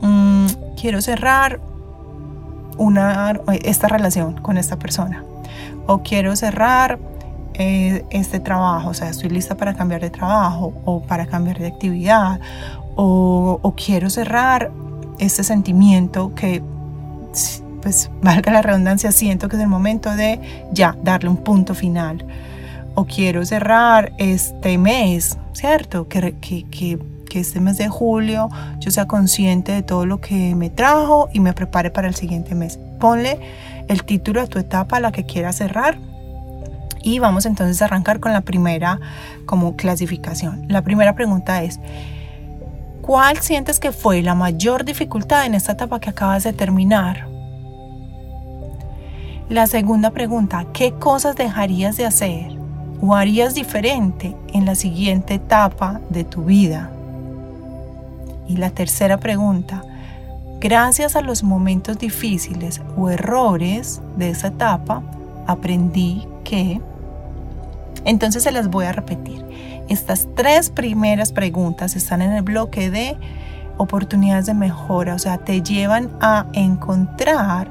mm, 0.00 0.46
quiero 0.80 1.00
cerrar 1.00 1.60
una, 2.76 3.40
esta 3.64 3.88
relación 3.88 4.34
con 4.34 4.56
esta 4.56 4.78
persona. 4.78 5.24
O 5.86 6.02
quiero 6.02 6.36
cerrar 6.36 6.98
eh, 7.54 8.04
este 8.10 8.38
trabajo, 8.38 8.90
o 8.90 8.94
sea, 8.94 9.08
estoy 9.08 9.30
lista 9.30 9.56
para 9.56 9.74
cambiar 9.74 10.00
de 10.00 10.10
trabajo 10.10 10.72
o 10.84 11.02
para 11.02 11.26
cambiar 11.26 11.58
de 11.58 11.66
actividad. 11.66 12.40
O 12.94 13.74
quiero 13.76 14.10
cerrar 14.10 14.70
este 15.18 15.42
sentimiento 15.44 16.34
que, 16.34 16.62
pues, 17.82 18.10
valga 18.22 18.52
la 18.52 18.62
redundancia, 18.62 19.12
siento 19.12 19.48
que 19.48 19.56
es 19.56 19.62
el 19.62 19.68
momento 19.68 20.14
de 20.14 20.40
ya 20.72 20.96
darle 21.02 21.30
un 21.30 21.38
punto 21.38 21.74
final 21.74 22.24
o 22.94 23.04
quiero 23.04 23.44
cerrar 23.46 24.12
este 24.18 24.76
mes, 24.76 25.38
¿cierto? 25.52 26.08
Que, 26.08 26.34
que, 26.40 26.64
que, 26.64 26.98
que, 27.30 27.38
este 27.38 27.60
mes 27.60 27.78
de 27.78 27.88
julio 27.88 28.48
yo 28.80 28.90
sea 28.90 29.06
consciente 29.06 29.70
de 29.70 29.82
todo 29.84 30.04
lo 30.04 30.20
que 30.20 30.56
me 30.56 30.68
trajo 30.68 31.28
y 31.32 31.38
me 31.38 31.52
prepare 31.52 31.92
para 31.92 32.08
el 32.08 32.16
siguiente 32.16 32.56
mes. 32.56 32.80
Ponle 32.98 33.38
el 33.86 34.02
título 34.02 34.40
a 34.40 34.48
tu 34.48 34.58
etapa 34.58 34.96
a 34.96 35.00
la 35.00 35.12
que 35.12 35.24
quieras 35.24 35.58
cerrar. 35.58 35.96
Y 37.00 37.20
vamos 37.20 37.46
entonces 37.46 37.80
a 37.82 37.84
arrancar 37.84 38.18
con 38.18 38.32
la 38.32 38.40
primera 38.40 38.98
como 39.46 39.76
clasificación. 39.76 40.64
La 40.66 40.82
primera 40.82 41.14
pregunta 41.14 41.62
es, 41.62 41.78
¿cuál 43.08 43.38
sientes 43.38 43.80
que 43.80 43.90
fue 43.90 44.20
la 44.20 44.34
mayor 44.34 44.84
dificultad 44.84 45.46
en 45.46 45.54
esta 45.54 45.72
etapa 45.72 45.98
que 45.98 46.10
acabas 46.10 46.44
de 46.44 46.52
terminar? 46.52 47.26
La 49.48 49.66
segunda 49.66 50.10
pregunta, 50.10 50.66
¿qué 50.74 50.92
cosas 50.92 51.34
dejarías 51.34 51.96
de 51.96 52.04
hacer? 52.04 52.58
o 53.00 53.14
harías 53.14 53.54
diferente 53.54 54.36
en 54.52 54.66
la 54.66 54.74
siguiente 54.74 55.34
etapa 55.34 56.02
de 56.10 56.24
tu 56.24 56.44
vida? 56.44 56.90
Y 58.46 58.58
la 58.58 58.68
tercera 58.68 59.16
pregunta, 59.16 59.84
gracias 60.60 61.16
a 61.16 61.22
los 61.22 61.42
momentos 61.42 61.98
difíciles 61.98 62.82
o 62.94 63.08
errores 63.08 64.02
de 64.18 64.28
esa 64.28 64.48
etapa, 64.48 65.02
aprendí 65.46 66.28
que... 66.44 66.82
Entonces 68.04 68.42
se 68.42 68.52
las 68.52 68.68
voy 68.68 68.84
a 68.84 68.92
repetir. 68.92 69.47
Estas 69.88 70.28
tres 70.34 70.68
primeras 70.68 71.32
preguntas 71.32 71.96
están 71.96 72.20
en 72.20 72.32
el 72.32 72.42
bloque 72.42 72.90
de 72.90 73.16
oportunidades 73.78 74.46
de 74.46 74.54
mejora, 74.54 75.14
o 75.14 75.18
sea, 75.18 75.38
te 75.38 75.62
llevan 75.62 76.10
a 76.20 76.46
encontrar 76.52 77.70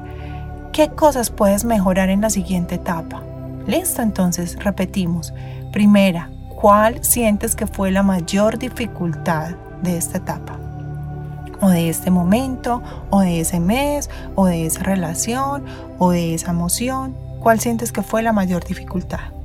qué 0.72 0.88
cosas 0.88 1.30
puedes 1.30 1.64
mejorar 1.64 2.08
en 2.08 2.20
la 2.20 2.30
siguiente 2.30 2.76
etapa. 2.76 3.22
Listo, 3.66 4.02
entonces 4.02 4.56
repetimos. 4.64 5.32
Primera, 5.72 6.30
¿cuál 6.56 7.04
sientes 7.04 7.54
que 7.54 7.66
fue 7.66 7.92
la 7.92 8.02
mayor 8.02 8.58
dificultad 8.58 9.50
de 9.82 9.96
esta 9.96 10.18
etapa? 10.18 10.58
O 11.60 11.68
de 11.68 11.88
este 11.88 12.10
momento, 12.10 12.82
o 13.10 13.20
de 13.20 13.40
ese 13.40 13.60
mes, 13.60 14.10
o 14.34 14.46
de 14.46 14.66
esa 14.66 14.82
relación, 14.82 15.64
o 15.98 16.10
de 16.10 16.34
esa 16.34 16.50
emoción. 16.50 17.16
¿Cuál 17.40 17.60
sientes 17.60 17.92
que 17.92 18.02
fue 18.02 18.22
la 18.22 18.32
mayor 18.32 18.64
dificultad? 18.64 19.37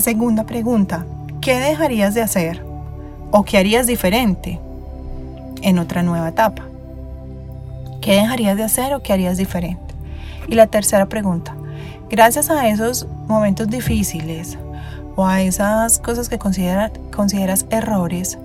Segunda 0.00 0.44
pregunta, 0.44 1.06
¿qué 1.40 1.58
dejarías 1.60 2.14
de 2.14 2.22
hacer? 2.22 2.64
¿O 3.30 3.44
qué 3.44 3.58
harías 3.58 3.86
diferente 3.86 4.60
en 5.62 5.78
otra 5.78 6.02
nueva 6.02 6.28
etapa? 6.28 6.64
¿Qué 8.00 8.12
dejarías 8.12 8.56
de 8.56 8.64
hacer 8.64 8.94
o 8.94 9.02
qué 9.02 9.12
harías 9.12 9.38
diferente? 9.38 9.94
Y 10.48 10.54
la 10.54 10.66
tercera 10.66 11.06
pregunta, 11.06 11.56
Gracias 12.10 12.50
a 12.50 12.68
esos 12.68 13.08
momentos 13.26 13.68
difíciles 13.68 14.58
o 15.16 15.26
a 15.26 15.42
esas 15.42 15.98
cosas 15.98 16.28
que 16.28 16.38
consideras 16.38 17.66
errores, 17.70 18.38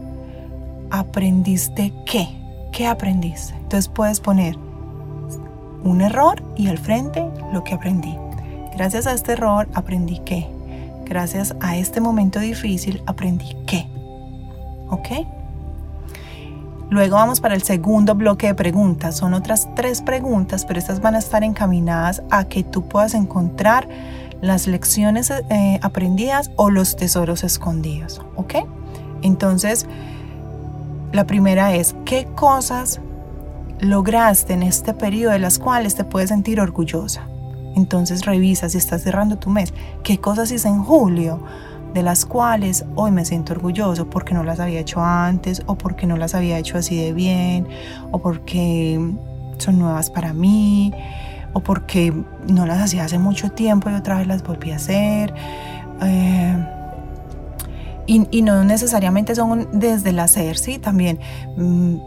¿aprendiste 0.89 1.94
qué? 2.06 2.27
¿Qué 2.72 2.88
aprendiste? 2.88 3.53
Entonces 3.56 3.88
puedes 3.88 4.22
poner 4.22 4.58
un 5.84 6.01
error 6.01 6.41
y 6.56 6.68
al 6.68 6.77
frente 6.77 7.27
lo 7.53 7.63
que 7.63 7.74
aprendí. 7.74 8.15
Gracias 8.74 9.08
a 9.08 9.13
este 9.13 9.34
error 9.34 9.68
aprendí 9.74 10.20
qué. 10.25 10.48
Gracias 11.10 11.56
a 11.60 11.75
este 11.75 12.01
momento 12.01 12.39
difícil 12.39 13.01
aprendí 13.08 13.58
qué. 13.66 13.88
¿Ok? 14.89 15.25
Luego 16.92 17.16
vamos 17.16 17.42
para 17.42 17.56
el 17.56 17.63
segundo 17.63 18.13
bloque 18.13 18.46
de 18.46 18.54
preguntas. 18.54 19.18
Son 19.18 19.34
otras 19.34 19.68
tres 19.75 20.04
preguntas, 20.04 20.66
pero 20.66 20.78
estas 20.80 21.01
van 21.01 21.16
a 21.16 21.20
estar 21.20 21.44
encaminadas 21.44 22.22
a 22.30 22.44
que 22.46 22.63
tú 22.63 22.88
puedas 22.88 23.16
encontrar 23.16 23.89
las 24.42 24.68
lecciones 24.68 25.32
eh, 25.32 25.80
aprendidas 25.82 26.51
o 26.56 26.70
los 26.70 26.96
tesoros 26.96 27.44
escondidos. 27.44 28.22
¿Ok? 28.36 28.56
Entonces, 29.24 29.88
la 31.12 31.25
primera 31.25 31.74
es, 31.74 31.96
¿qué 32.06 32.28
cosas 32.36 33.01
lograste 33.80 34.54
en 34.54 34.62
este 34.62 34.94
periodo 34.94 35.32
de 35.32 35.39
las 35.39 35.58
cuales 35.58 35.96
te 35.96 36.04
puedes 36.04 36.30
sentir 36.30 36.62
orgullosa? 36.62 37.28
Entonces 37.75 38.25
revisa 38.25 38.69
si 38.69 38.77
estás 38.77 39.03
cerrando 39.03 39.38
tu 39.38 39.49
mes, 39.49 39.73
¿qué 40.03 40.19
cosas 40.19 40.51
hice 40.51 40.67
en 40.67 40.83
julio? 40.83 41.41
de 41.93 42.03
las 42.03 42.25
cuales 42.25 42.85
hoy 42.95 43.11
me 43.11 43.25
siento 43.25 43.53
orgulloso 43.53 44.09
porque 44.09 44.33
no 44.33 44.43
las 44.43 44.59
había 44.59 44.79
hecho 44.79 45.01
antes 45.01 45.63
o 45.65 45.75
porque 45.75 46.05
no 46.05 46.17
las 46.17 46.35
había 46.35 46.57
hecho 46.59 46.77
así 46.77 46.95
de 46.95 47.13
bien 47.13 47.67
o 48.11 48.19
porque 48.19 48.99
son 49.57 49.79
nuevas 49.79 50.09
para 50.09 50.33
mí 50.33 50.93
o 51.53 51.61
porque 51.61 52.13
no 52.47 52.65
las 52.65 52.79
hacía 52.79 53.05
hace 53.05 53.17
mucho 53.17 53.51
tiempo 53.51 53.89
y 53.89 53.93
otra 53.93 54.19
vez 54.19 54.27
las 54.27 54.43
volví 54.43 54.71
a 54.71 54.75
hacer. 54.75 55.33
Eh, 56.01 56.65
y, 58.05 58.41
no 58.41 58.63
necesariamente 58.63 59.35
son 59.35 59.67
desde 59.71 60.09
el 60.09 60.19
hacer, 60.19 60.57
sí, 60.57 60.79
también 60.79 61.19
mm, 61.57 61.97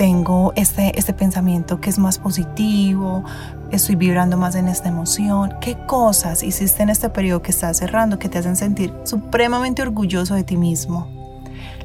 tengo 0.00 0.54
este, 0.56 0.98
este 0.98 1.12
pensamiento 1.12 1.78
que 1.78 1.90
es 1.90 1.98
más 1.98 2.18
positivo, 2.18 3.22
estoy 3.70 3.96
vibrando 3.96 4.38
más 4.38 4.54
en 4.54 4.66
esta 4.66 4.88
emoción, 4.88 5.56
qué 5.60 5.76
cosas 5.86 6.42
hiciste 6.42 6.82
en 6.82 6.88
este 6.88 7.10
periodo 7.10 7.42
que 7.42 7.50
estás 7.50 7.76
cerrando 7.76 8.18
que 8.18 8.30
te 8.30 8.38
hacen 8.38 8.56
sentir 8.56 8.94
supremamente 9.04 9.82
orgulloso 9.82 10.34
de 10.34 10.42
ti 10.42 10.56
mismo. 10.56 11.06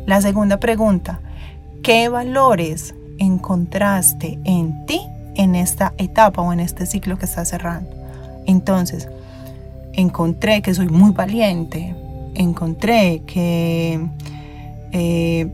La 0.05 0.22
segunda 0.22 0.62
pregunta, 0.62 1.19
¿qué 1.84 2.07
valores 2.07 2.95
encontraste 3.17 4.39
en 4.45 4.86
ti 4.86 5.01
en 5.36 5.53
esta 5.53 5.93
etapa 5.98 6.41
o 6.41 6.53
en 6.53 6.62
este 6.62 6.86
ciclo 6.86 7.17
que 7.17 7.25
estás 7.25 7.50
cerrando? 7.50 7.89
Entonces, 8.45 9.10
encontré 9.91 10.62
que 10.62 10.74
soy 10.74 10.88
muy 10.88 11.12
valiente, 11.12 11.93
encontré 12.34 13.24
que 13.27 14.07
eh, 14.93 15.51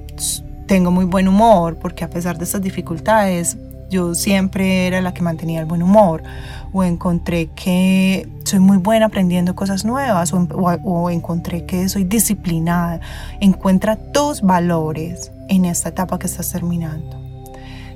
tengo 0.72 0.90
muy 0.90 1.04
buen 1.04 1.28
humor, 1.28 1.76
porque 1.80 2.06
a 2.06 2.10
pesar 2.10 2.38
de 2.38 2.46
estas 2.46 2.62
dificultades 2.62 3.58
yo 3.90 4.16
siempre 4.16 4.88
era 4.88 5.02
la 5.02 5.14
que 5.14 5.22
mantenía 5.22 5.60
el 5.60 5.66
buen 5.66 5.84
humor 5.84 6.24
o 6.72 6.86
encontré 6.86 7.48
que 7.48 8.30
soy 8.46 8.60
muy 8.60 8.78
buena 8.78 9.08
aprendiendo 9.08 9.54
cosas 9.54 9.84
nuevas 9.84 10.32
o, 10.34 11.10
encontré 11.10 11.66
que 11.66 11.90
soy 11.90 12.06
disciplinada. 12.06 13.02
Encuentra 13.42 13.98
tus 13.98 14.42
valores 14.42 15.34
en 15.50 15.66
esta 15.66 15.90
etapa 15.90 16.18
que 16.18 16.28
estás 16.28 16.50
terminando. 16.54 17.22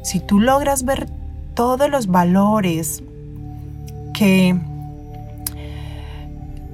Si 0.03 0.19
tú 0.19 0.41
logras 0.41 0.83
ver 0.83 1.07
todos 1.53 1.89
los 1.89 2.07
valores 2.07 3.01
que 4.13 4.59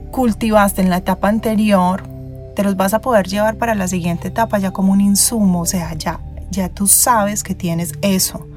cultivaste 0.10 0.81
en 0.81 0.89
la 0.89 0.98
etapa 0.98 1.29
anterior, 1.29 2.11
te 2.55 2.63
los 2.63 2.75
vas 2.75 2.93
a 2.93 3.01
poder 3.01 3.27
llevar 3.27 3.55
para 3.58 3.75
la 3.75 3.88
siguiente 3.88 4.29
etapa 4.29 4.60
ya 4.60 4.72
como 4.72 4.91
un 4.91 5.01
insumo, 5.01 5.62
o 5.62 5.65
sea, 5.65 5.93
ya, 5.96 6.20
ya 6.50 6.70
tú 6.70 6.88
sabes 6.88 7.43
que 7.43 7.55
tienes 7.55 7.93
eso 8.01 8.48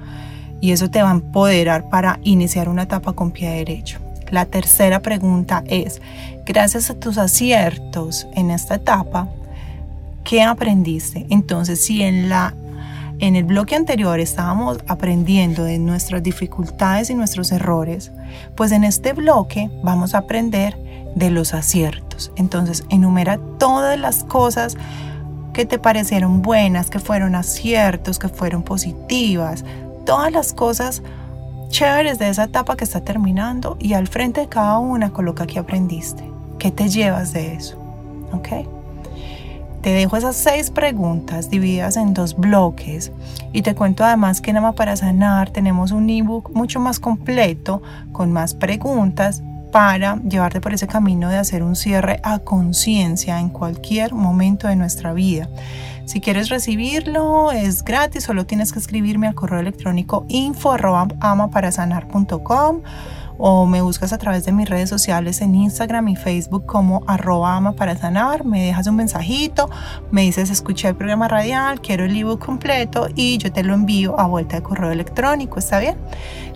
y 0.60 0.72
eso 0.72 0.90
te 0.90 1.02
va 1.02 1.10
a 1.10 1.14
empoderar 1.14 1.88
para 1.88 2.18
iniciar 2.22 2.68
una 2.68 2.84
etapa 2.84 3.12
con 3.12 3.30
pie 3.30 3.50
derecho. 3.50 3.98
La 4.30 4.46
tercera 4.46 5.00
pregunta 5.00 5.62
es, 5.66 6.00
gracias 6.46 6.90
a 6.90 6.94
tus 6.94 7.18
aciertos 7.18 8.26
en 8.34 8.50
esta 8.50 8.76
etapa, 8.76 9.28
¿qué 10.24 10.42
aprendiste? 10.42 11.26
Entonces, 11.30 11.84
si 11.84 12.02
en 12.02 12.28
la 12.28 12.54
en 13.20 13.36
el 13.36 13.44
bloque 13.44 13.76
anterior 13.76 14.18
estábamos 14.18 14.78
aprendiendo 14.88 15.64
de 15.64 15.78
nuestras 15.78 16.22
dificultades 16.22 17.10
y 17.10 17.14
nuestros 17.14 17.52
errores, 17.52 18.10
pues 18.56 18.72
en 18.72 18.82
este 18.82 19.12
bloque 19.12 19.70
vamos 19.84 20.14
a 20.14 20.18
aprender 20.18 20.76
de 21.14 21.30
los 21.30 21.54
aciertos. 21.54 22.32
Entonces, 22.36 22.84
enumera 22.88 23.38
todas 23.58 23.98
las 23.98 24.24
cosas 24.24 24.76
que 25.52 25.64
te 25.64 25.78
parecieron 25.78 26.42
buenas, 26.42 26.90
que 26.90 26.98
fueron 26.98 27.34
aciertos, 27.34 28.18
que 28.18 28.28
fueron 28.28 28.62
positivas, 28.62 29.64
todas 30.04 30.32
las 30.32 30.52
cosas 30.52 31.02
chéveres 31.68 32.18
de 32.18 32.28
esa 32.28 32.44
etapa 32.44 32.76
que 32.76 32.84
está 32.84 33.00
terminando 33.00 33.76
y 33.80 33.94
al 33.94 34.08
frente 34.08 34.42
de 34.42 34.48
cada 34.48 34.78
una 34.78 35.10
coloca 35.10 35.46
que 35.46 35.58
aprendiste. 35.58 36.30
¿Qué 36.58 36.70
te 36.70 36.88
llevas 36.88 37.32
de 37.32 37.54
eso? 37.54 37.78
¿Ok? 38.32 38.48
Te 39.80 39.90
dejo 39.90 40.16
esas 40.16 40.36
seis 40.36 40.70
preguntas 40.70 41.50
divididas 41.50 41.96
en 41.96 42.14
dos 42.14 42.36
bloques 42.36 43.12
y 43.52 43.62
te 43.62 43.74
cuento 43.74 44.02
además 44.02 44.40
que 44.40 44.50
en 44.50 44.56
Ama 44.56 44.72
para 44.72 44.96
Sanar 44.96 45.50
tenemos 45.50 45.92
un 45.92 46.08
ebook 46.08 46.52
mucho 46.54 46.80
más 46.80 46.98
completo 47.00 47.82
con 48.12 48.32
más 48.32 48.54
preguntas 48.54 49.42
para 49.74 50.20
llevarte 50.22 50.60
por 50.60 50.72
ese 50.72 50.86
camino 50.86 51.28
de 51.28 51.36
hacer 51.36 51.64
un 51.64 51.74
cierre 51.74 52.20
a 52.22 52.38
conciencia 52.38 53.40
en 53.40 53.48
cualquier 53.48 54.14
momento 54.14 54.68
de 54.68 54.76
nuestra 54.76 55.12
vida. 55.12 55.48
Si 56.04 56.20
quieres 56.20 56.48
recibirlo, 56.48 57.50
es 57.50 57.82
gratis, 57.82 58.22
solo 58.22 58.46
tienes 58.46 58.72
que 58.72 58.78
escribirme 58.78 59.26
al 59.26 59.34
correo 59.34 59.58
electrónico 59.58 60.26
info 60.28 60.76
o 63.38 63.66
me 63.66 63.82
buscas 63.82 64.12
a 64.12 64.18
través 64.18 64.44
de 64.44 64.52
mis 64.52 64.68
redes 64.68 64.88
sociales 64.88 65.40
en 65.40 65.54
Instagram 65.54 66.08
y 66.08 66.16
Facebook 66.16 66.66
como 66.66 67.02
arroba 67.06 67.56
ama 67.56 67.72
para 67.72 67.96
sanar, 67.96 68.44
me 68.44 68.64
dejas 68.64 68.86
un 68.86 68.96
mensajito, 68.96 69.68
me 70.10 70.22
dices 70.22 70.50
escuché 70.50 70.88
el 70.88 70.96
programa 70.96 71.28
radial, 71.28 71.80
quiero 71.80 72.04
el 72.04 72.16
ebook 72.16 72.44
completo 72.44 73.08
y 73.14 73.38
yo 73.38 73.52
te 73.52 73.62
lo 73.62 73.74
envío 73.74 74.18
a 74.18 74.26
vuelta 74.26 74.56
de 74.56 74.62
correo 74.62 74.90
electrónico, 74.90 75.58
¿está 75.58 75.78
bien? 75.78 75.96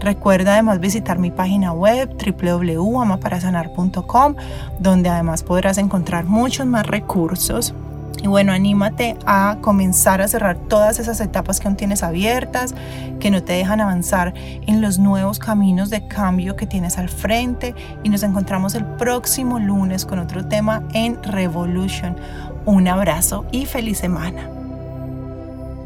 Recuerda 0.00 0.52
además 0.52 0.80
visitar 0.80 1.18
mi 1.18 1.30
página 1.30 1.72
web 1.72 2.16
www.amaparasanar.com 2.16 4.34
donde 4.78 5.08
además 5.08 5.42
podrás 5.42 5.78
encontrar 5.78 6.24
muchos 6.24 6.66
más 6.66 6.86
recursos 6.86 7.74
y 8.22 8.26
bueno, 8.26 8.52
anímate 8.52 9.16
a 9.26 9.58
comenzar 9.60 10.20
a 10.20 10.28
cerrar 10.28 10.56
todas 10.56 10.98
esas 10.98 11.20
etapas 11.20 11.60
que 11.60 11.68
aún 11.68 11.76
tienes 11.76 12.02
abiertas, 12.02 12.74
que 13.20 13.30
no 13.30 13.42
te 13.42 13.52
dejan 13.52 13.80
avanzar 13.80 14.34
en 14.66 14.80
los 14.80 14.98
nuevos 14.98 15.38
caminos 15.38 15.90
de 15.90 16.06
cambio 16.06 16.56
que 16.56 16.66
tienes 16.66 16.98
al 16.98 17.08
frente. 17.08 17.74
Y 18.02 18.08
nos 18.08 18.22
encontramos 18.22 18.74
el 18.74 18.84
próximo 18.84 19.58
lunes 19.58 20.04
con 20.04 20.18
otro 20.18 20.46
tema 20.46 20.82
en 20.94 21.22
Revolution. 21.22 22.16
Un 22.64 22.88
abrazo 22.88 23.46
y 23.52 23.66
feliz 23.66 23.98
semana. 23.98 24.50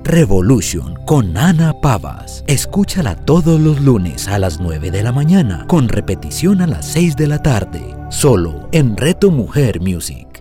Revolution 0.05 0.99
con 1.07 1.37
Ana 1.37 1.73
Pavas. 1.81 2.43
Escúchala 2.49 3.15
todos 3.15 3.61
los 3.61 3.81
lunes 3.81 4.27
a 4.27 4.39
las 4.39 4.59
9 4.59 4.91
de 4.91 5.03
la 5.03 5.13
mañana, 5.13 5.65
con 5.69 5.89
repetición 5.89 6.61
a 6.61 6.67
las 6.67 6.87
6 6.87 7.15
de 7.15 7.29
la 7.29 7.41
tarde, 7.41 7.95
solo 8.11 8.69
en 8.73 8.97
Reto 8.97 9.31
Mujer 9.31 9.81
Music. 9.81 10.32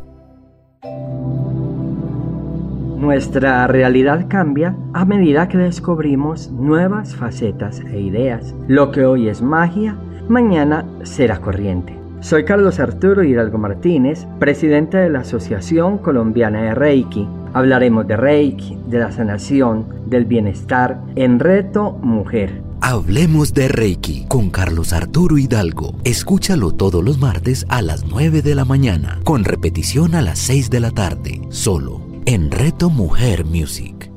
Nuestra 3.01 3.65
realidad 3.65 4.27
cambia 4.29 4.75
a 4.93 5.05
medida 5.05 5.49
que 5.49 5.57
descubrimos 5.57 6.51
nuevas 6.51 7.15
facetas 7.15 7.79
e 7.79 7.99
ideas. 7.99 8.53
Lo 8.67 8.91
que 8.91 9.05
hoy 9.05 9.27
es 9.27 9.41
magia, 9.41 9.97
mañana 10.29 10.85
será 11.01 11.41
corriente. 11.41 11.97
Soy 12.19 12.45
Carlos 12.45 12.79
Arturo 12.79 13.23
Hidalgo 13.23 13.57
Martínez, 13.57 14.27
presidente 14.37 14.97
de 14.97 15.09
la 15.09 15.21
Asociación 15.21 15.97
Colombiana 15.97 16.61
de 16.61 16.75
Reiki. 16.75 17.27
Hablaremos 17.53 18.05
de 18.05 18.17
Reiki, 18.17 18.77
de 18.85 18.99
la 18.99 19.11
sanación, 19.11 19.87
del 20.05 20.25
bienestar 20.25 21.01
en 21.15 21.39
Reto 21.39 21.93
Mujer. 22.03 22.61
Hablemos 22.81 23.55
de 23.55 23.67
Reiki 23.67 24.25
con 24.27 24.51
Carlos 24.51 24.93
Arturo 24.93 25.39
Hidalgo. 25.39 25.95
Escúchalo 26.03 26.71
todos 26.71 27.03
los 27.03 27.17
martes 27.17 27.65
a 27.67 27.81
las 27.81 28.05
9 28.05 28.43
de 28.43 28.53
la 28.53 28.65
mañana, 28.65 29.19
con 29.23 29.43
repetición 29.43 30.13
a 30.13 30.21
las 30.21 30.37
6 30.37 30.69
de 30.69 30.79
la 30.79 30.91
tarde, 30.91 31.41
solo 31.49 32.10
en 32.25 32.51
Reto 32.51 32.89
Mujer 32.89 33.45
Music. 33.45 34.11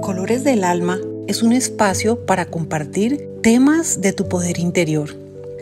Colores 0.00 0.42
del 0.42 0.64
Alma 0.64 0.98
es 1.26 1.42
un 1.42 1.52
espacio 1.52 2.24
para 2.24 2.46
compartir 2.46 3.28
temas 3.42 4.00
de 4.00 4.14
tu 4.14 4.28
poder 4.28 4.58
interior. 4.58 5.10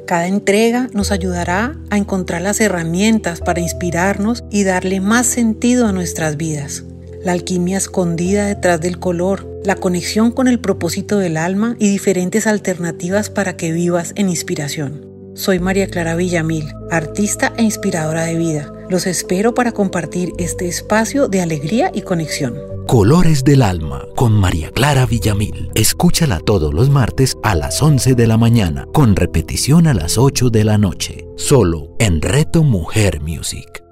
Cada 0.07 0.28
entrega 0.28 0.88
nos 0.93 1.11
ayudará 1.11 1.76
a 1.90 1.97
encontrar 1.97 2.43
las 2.43 2.61
herramientas 2.61 3.40
para 3.40 3.61
inspirarnos 3.61 4.45
y 4.50 4.62
darle 4.62 5.00
más 5.00 5.26
sentido 5.26 5.87
a 5.87 5.93
nuestras 5.93 6.37
vidas. 6.37 6.84
La 7.25 7.32
alquimia 7.32 7.78
escondida 7.78 8.47
detrás 8.47 8.80
del 8.80 9.00
color, 9.00 9.49
la 9.65 9.75
conexión 9.75 10.30
con 10.30 10.47
el 10.47 10.60
propósito 10.60 11.19
del 11.19 11.39
alma 11.39 11.75
y 11.80 11.91
diferentes 11.91 12.47
alternativas 12.47 13.30
para 13.30 13.56
que 13.56 13.73
vivas 13.73 14.13
en 14.15 14.28
inspiración. 14.28 15.05
Soy 15.36 15.58
María 15.60 15.86
Clara 15.86 16.16
Villamil, 16.16 16.72
artista 16.90 17.52
e 17.58 17.62
inspiradora 17.62 18.25
de 18.25 18.36
vida. 18.36 18.72
Los 18.88 19.06
espero 19.06 19.52
para 19.52 19.72
compartir 19.72 20.32
este 20.38 20.66
espacio 20.66 21.28
de 21.28 21.42
alegría 21.42 21.90
y 21.92 22.00
conexión. 22.00 22.56
Colores 22.86 23.44
del 23.44 23.60
Alma 23.60 24.06
con 24.16 24.32
María 24.32 24.70
Clara 24.70 25.04
Villamil. 25.04 25.70
Escúchala 25.75 26.40
todos 26.40 26.72
los 26.72 26.88
martes 26.88 27.36
a 27.42 27.54
las 27.54 27.82
11 27.82 28.14
de 28.14 28.26
la 28.26 28.38
mañana, 28.38 28.86
con 28.94 29.14
repetición 29.14 29.86
a 29.86 29.92
las 29.92 30.16
8 30.16 30.49
de 30.49 30.64
la 30.64 30.78
noche, 30.78 31.26
solo 31.36 31.94
en 31.99 32.22
Reto 32.22 32.62
Mujer 32.62 33.20
Music. 33.20 33.85